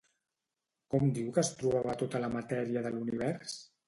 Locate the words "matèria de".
2.37-2.93